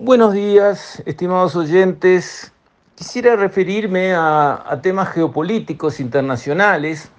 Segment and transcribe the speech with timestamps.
[0.00, 2.52] Buenos días, estimados oyentes.
[2.96, 7.10] Quisiera referirme a, temas geopolíticos internacionales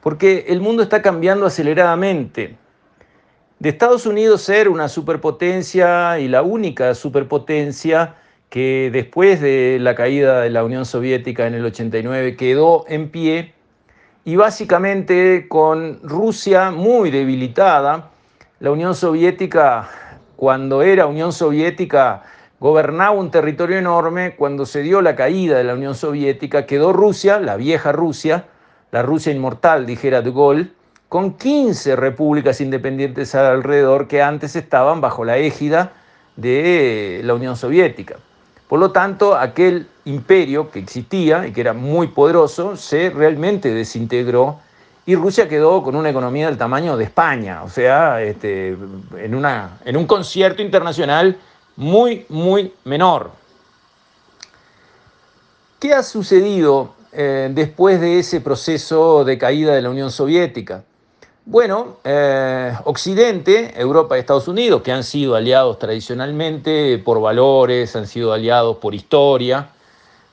[0.00, 2.56] porque el mundo está cambiando aceleradamente.
[3.60, 8.16] De Estados Unidos ser una superpotencia y la única superpotencia
[8.48, 13.54] que después de la caída de la Unión Soviética en el 89 quedó en pie
[14.24, 18.10] y básicamente con Rusia muy debilitada,
[18.58, 19.88] la Unión Soviética
[20.44, 22.22] cuando era Unión Soviética,
[22.60, 27.40] gobernaba un territorio enorme, cuando se dio la caída de la Unión Soviética, quedó Rusia,
[27.40, 28.44] la vieja Rusia,
[28.90, 30.68] la Rusia inmortal, dijera de Gaulle,
[31.08, 35.92] con 15 repúblicas independientes alrededor que antes estaban bajo la égida
[36.36, 38.16] de la Unión Soviética.
[38.68, 44.58] Por lo tanto, aquel imperio que existía y que era muy poderoso se realmente desintegró
[45.06, 48.76] y Rusia quedó con una economía del tamaño de España, o sea, este,
[49.18, 51.38] en, una, en un concierto internacional
[51.76, 53.30] muy, muy menor.
[55.78, 60.84] ¿Qué ha sucedido eh, después de ese proceso de caída de la Unión Soviética?
[61.46, 68.06] Bueno, eh, Occidente, Europa y Estados Unidos, que han sido aliados tradicionalmente por valores, han
[68.06, 69.68] sido aliados por historia,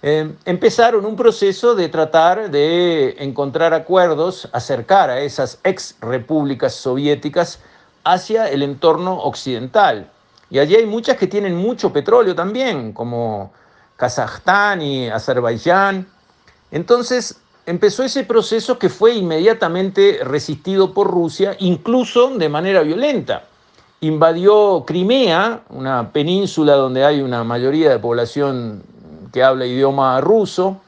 [0.04, 7.60] eh, empezaron un proceso de tratar de encontrar acuerdos, acercar a esas ex repúblicas soviéticas
[8.04, 10.10] hacia el entorno occidental.
[10.50, 13.54] Y allí hay muchas que tienen mucho petróleo también, como
[13.96, 16.08] Kazajstán y Azerbaiyán.
[16.72, 23.44] Entonces empezó ese proceso que fue inmediatamente resistido por Rusia, incluso de manera violenta.
[24.00, 28.84] Invadió Crimea, una península donde hay una mayoría de población
[29.32, 30.82] que habla idioma ruso,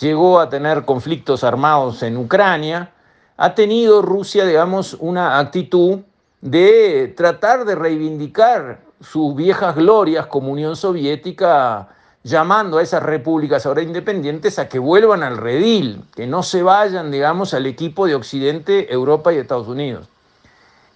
[0.00, 2.90] llegó a tener conflictos armados en Ucrania,
[3.36, 6.00] ha tenido Rusia, digamos, una actitud
[6.40, 11.88] de tratar de reivindicar sus viejas glorias como Unión Soviética,
[12.24, 17.10] llamando a esas repúblicas ahora independientes a que vuelvan al redil, que no se vayan,
[17.10, 20.08] digamos, al equipo de Occidente, Europa y Estados Unidos.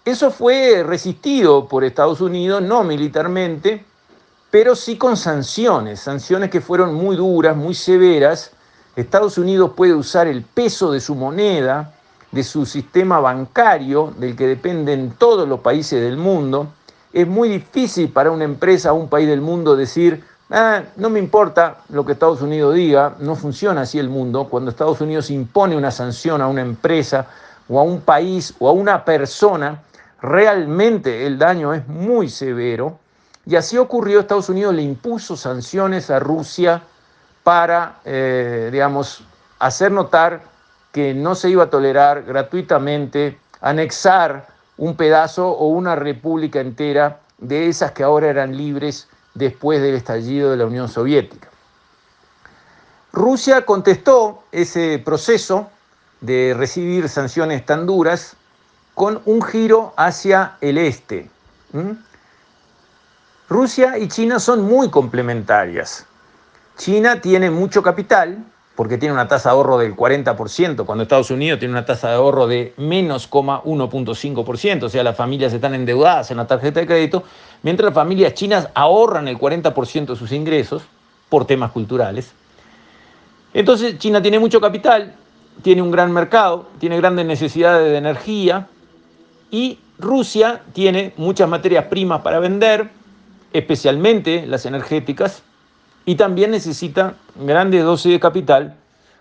[0.04, 3.84] Eso fue resistido por Estados Unidos, no militarmente,
[4.56, 8.52] pero sí con sanciones, sanciones que fueron muy duras, muy severas.
[8.96, 11.92] Estados Unidos puede usar el peso de su moneda,
[12.32, 16.68] de su sistema bancario, del que dependen todos los países del mundo.
[17.12, 21.18] Es muy difícil para una empresa o un país del mundo decir, ah, no me
[21.18, 24.48] importa lo que Estados Unidos diga, no funciona así el mundo.
[24.48, 27.26] Cuando Estados Unidos impone una sanción a una empresa
[27.68, 29.82] o a un país o a una persona,
[30.22, 33.00] realmente el daño es muy severo.
[33.46, 36.82] Y así ocurrió, Estados Unidos le impuso sanciones a Rusia
[37.44, 39.22] para, eh, digamos,
[39.60, 40.42] hacer notar
[40.92, 47.68] que no se iba a tolerar gratuitamente anexar un pedazo o una república entera de
[47.68, 51.48] esas que ahora eran libres después del estallido de la Unión Soviética.
[53.12, 55.70] Rusia contestó ese proceso
[56.20, 58.36] de recibir sanciones tan duras
[58.94, 61.30] con un giro hacia el este.
[63.48, 66.06] Rusia y China son muy complementarias.
[66.76, 71.58] China tiene mucho capital porque tiene una tasa de ahorro del 40%, cuando Estados Unidos
[71.58, 76.36] tiene una tasa de ahorro de menos 1.5%, o sea, las familias están endeudadas en
[76.36, 77.22] la tarjeta de crédito,
[77.62, 80.82] mientras las familias chinas ahorran el 40% de sus ingresos
[81.30, 82.32] por temas culturales.
[83.54, 85.14] Entonces, China tiene mucho capital,
[85.62, 88.66] tiene un gran mercado, tiene grandes necesidades de energía
[89.50, 92.90] y Rusia tiene muchas materias primas para vender,
[93.58, 95.42] especialmente las energéticas,
[96.04, 98.76] y también necesita grandes dosis de capital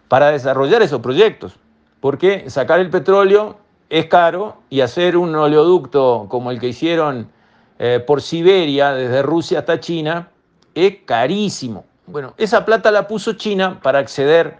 [0.07, 1.53] para desarrollar esos proyectos,
[1.99, 3.57] porque sacar el petróleo
[3.89, 7.29] es caro y hacer un oleoducto como el que hicieron
[7.79, 10.29] eh, por Siberia, desde Rusia hasta China,
[10.75, 11.85] es carísimo.
[12.07, 14.57] Bueno, esa plata la puso China para acceder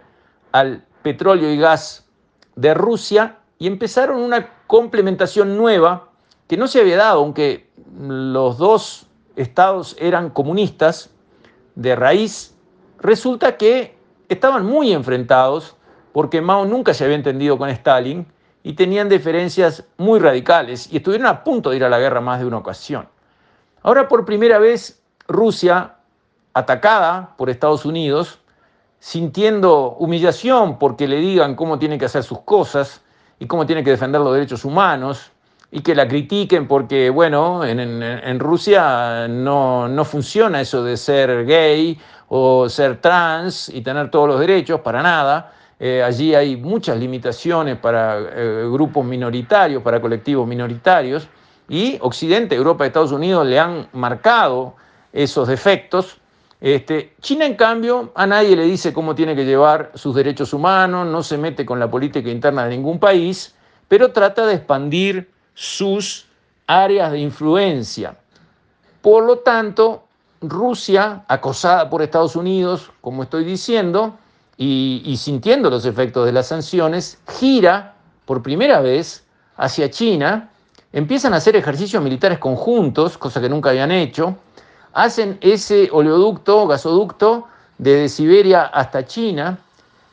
[0.52, 2.06] al petróleo y gas
[2.56, 6.08] de Rusia y empezaron una complementación nueva
[6.48, 9.05] que no se había dado, aunque los dos
[9.36, 11.10] estados eran comunistas
[11.74, 12.56] de raíz,
[12.98, 13.96] resulta que
[14.28, 15.76] estaban muy enfrentados
[16.12, 18.26] porque Mao nunca se había entendido con Stalin
[18.62, 22.40] y tenían diferencias muy radicales y estuvieron a punto de ir a la guerra más
[22.40, 23.08] de una ocasión.
[23.82, 25.96] Ahora por primera vez Rusia,
[26.54, 28.40] atacada por Estados Unidos,
[28.98, 33.02] sintiendo humillación porque le digan cómo tiene que hacer sus cosas
[33.38, 35.30] y cómo tiene que defender los derechos humanos,
[35.76, 41.98] y que la critiquen porque, bueno, en, Rusia no, no, funciona eso de ser gay
[42.28, 45.52] o ser trans y tener todos los derechos, para nada.
[45.78, 51.28] Eh, allí hay muchas limitaciones para eh, grupos minoritarios, para colectivos minoritarios,
[51.68, 54.76] y Occidente, Europa y Estados Unidos le han marcado
[55.12, 56.16] esos defectos.
[56.58, 61.06] Este, China, en cambio, a nadie le dice cómo tiene que llevar sus derechos humanos,
[61.06, 63.54] no se mete con la política interna de ningún país,
[63.88, 66.26] pero trata de expandir sus
[66.66, 68.16] áreas de influencia.
[69.00, 70.04] Por lo tanto,
[70.42, 74.18] Rusia, acosada por Estados Unidos, como estoy diciendo,
[74.58, 77.94] y, sintiendo los efectos de las sanciones, gira
[78.26, 79.24] por primera vez
[79.56, 80.50] hacia China,
[80.92, 84.36] empiezan a hacer ejercicios militares conjuntos, cosa que nunca habían hecho,
[84.92, 87.46] hacen ese oleoducto, gasoducto,
[87.78, 89.58] desde Siberia hasta China,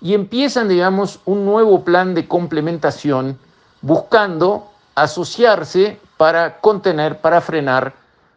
[0.02, 3.38] y empiezan, digamos, un nuevo plan de complementación
[3.82, 7.94] buscando asociarse para contener, para frenar,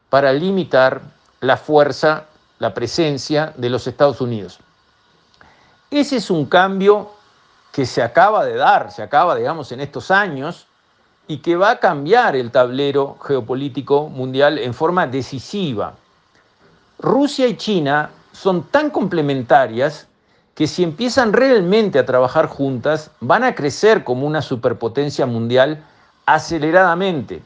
[0.09, 1.01] para limitar
[1.41, 2.25] la fuerza,
[2.59, 4.59] la presencia de los Estados Unidos.
[5.91, 7.11] Ese es un cambio
[7.73, 10.67] que se acaba de dar, se acaba, digamos, en estos años
[11.29, 15.95] y que va a cambiar el tablero geopolítico mundial en forma decisiva.
[16.99, 20.07] Rusia y China son tan complementarias
[20.55, 25.85] que si empiezan realmente a trabajar juntas, van a crecer como una superpotencia mundial
[26.27, 27.43] aceleradamente.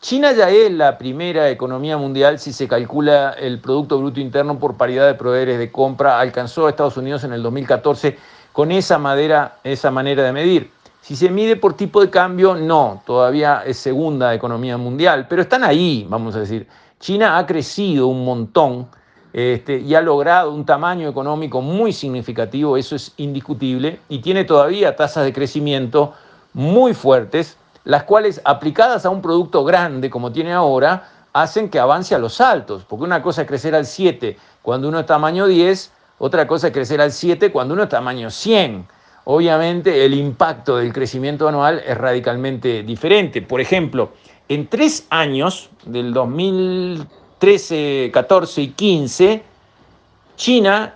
[0.00, 4.76] China ya es la primera economía mundial si se calcula el Producto Bruto Interno por
[4.76, 6.18] paridad de proveedores de compra.
[6.18, 8.18] Alcanzó a Estados Unidos en el 2014
[8.52, 10.70] con esa, madera, esa manera de medir.
[11.02, 15.64] Si se mide por tipo de cambio, no, todavía es segunda economía mundial, pero están
[15.64, 16.66] ahí, vamos a decir.
[16.98, 18.88] China ha crecido un montón
[19.32, 24.96] este, y ha logrado un tamaño económico muy significativo, eso es indiscutible, y tiene todavía
[24.96, 26.14] tasas de crecimiento
[26.52, 32.14] muy fuertes, las cuales aplicadas a un producto grande como tiene ahora, hacen que avance
[32.14, 35.92] a los altos, porque una cosa es crecer al 7 cuando uno es tamaño 10,
[36.18, 38.86] otra cosa es crecer al 7 cuando uno es tamaño 100.
[39.24, 43.42] Obviamente el impacto del crecimiento anual es radicalmente diferente.
[43.42, 44.10] Por ejemplo,
[44.48, 49.42] en tres años, del 2013, 14 y 15,
[50.36, 50.94] China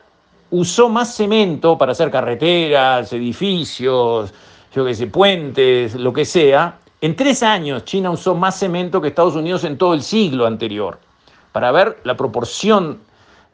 [0.51, 4.35] usó más cemento para hacer carreteras, edificios,
[4.75, 6.79] yo qué sé, puentes, lo que sea.
[7.01, 10.99] En tres años China usó más cemento que Estados Unidos en todo el siglo anterior,
[11.53, 12.99] para ver la proporción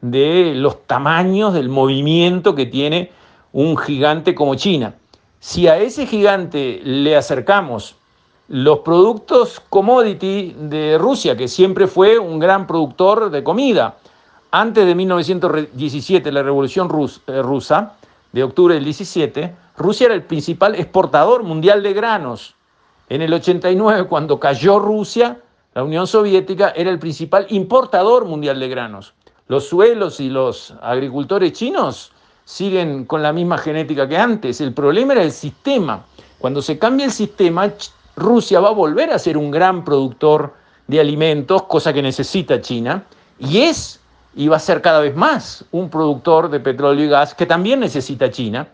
[0.01, 3.11] de los tamaños del movimiento que tiene
[3.53, 4.95] un gigante como China.
[5.39, 7.95] Si a ese gigante le acercamos
[8.47, 13.97] los productos commodity de Rusia, que siempre fue un gran productor de comida.
[14.51, 16.89] Antes de 1917, la Revolución
[17.27, 17.93] eh, Rusa,
[18.31, 22.55] de octubre del 17, Rusia era el principal exportador mundial de granos.
[23.09, 25.39] En el 89, cuando cayó Rusia,
[25.73, 29.13] la Unión Soviética era el principal importador mundial de granos.
[29.47, 32.11] Los suelos y los agricultores chinos
[32.45, 34.61] siguen con la misma genética que antes.
[34.61, 36.05] El problema era el sistema.
[36.39, 37.71] Cuando se cambia el sistema,
[38.15, 40.53] Rusia va a volver a ser un gran productor
[40.87, 43.03] de alimentos, cosa que necesita China,
[43.39, 43.99] y es
[44.35, 47.79] y va a ser cada vez más un productor de petróleo y gas que también
[47.79, 48.67] necesita China.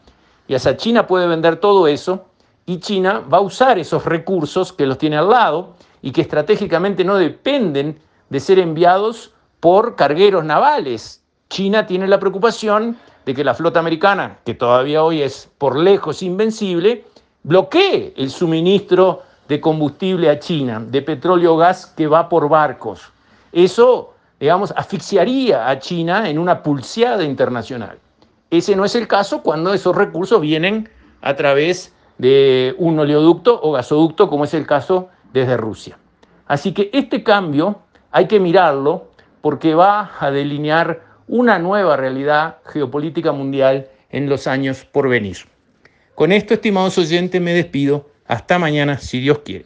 [0.48, 2.26] Y hasta China puede vender todo eso
[2.66, 7.04] y China va a usar esos recursos que los tiene al lado y que estratégicamente
[7.04, 8.00] no dependen
[8.30, 11.24] de ser enviados por cargueros navales.
[11.50, 16.22] China tiene la preocupación de que la flota americana, que todavía hoy es por lejos
[16.24, 17.06] invencible,
[17.44, 23.12] bloquee el suministro de combustible a China, de petróleo o gas que va por barcos.
[23.52, 27.98] Eso, digamos, asfixiaría a China en una pulseada internacional.
[28.50, 30.90] Ese no es el caso cuando esos recursos vienen
[31.22, 35.98] a través de un oleoducto o gasoducto, como es el caso desde Rusia.
[36.48, 39.10] Así que este cambio hay que mirarlo
[39.42, 45.38] porque va a delinear una nueva realidad geopolítica mundial en los años por venir.
[46.16, 49.66] Con esto, estimados oyentes, me despido hasta mañana, si Dios quiere.